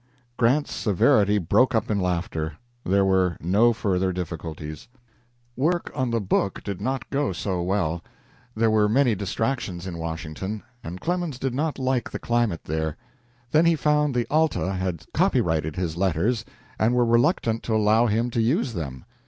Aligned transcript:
Grant's 0.35 0.73
severity 0.73 1.37
broke 1.37 1.75
up 1.75 1.91
in 1.91 1.99
laughter. 1.99 2.53
There 2.83 3.05
were 3.05 3.37
no 3.39 3.71
further 3.71 4.11
difficulties. 4.11 4.87
Work 5.55 5.91
on 5.93 6.09
the 6.09 6.19
book 6.19 6.63
did 6.63 6.81
not 6.81 7.07
go 7.11 7.31
so 7.33 7.61
well. 7.61 8.01
There 8.55 8.71
were 8.71 8.89
many 8.89 9.13
distractions 9.13 9.85
in 9.85 9.99
Washington, 9.99 10.63
and 10.83 10.99
Clemens 10.99 11.37
did 11.37 11.53
not 11.53 11.77
like 11.77 12.09
the 12.09 12.17
climate 12.17 12.63
there. 12.63 12.97
Then 13.51 13.67
he 13.67 13.75
found 13.75 14.15
the 14.15 14.25
"Alta" 14.31 14.73
had 14.73 15.05
copyrighted 15.13 15.75
his 15.75 15.95
letters 15.95 16.45
and 16.79 16.95
were 16.95 17.05
reluctant 17.05 17.61
to 17.65 17.75
allow 17.75 18.07
him 18.07 18.31
to 18.31 18.41
use 18.41 18.73
them. 18.73 19.05